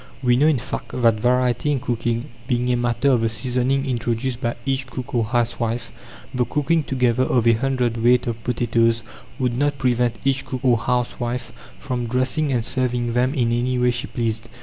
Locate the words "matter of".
2.75-3.21